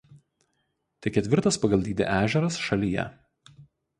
[1.05, 3.07] Tai ketvirtas pagal dydį ežeras šalyje.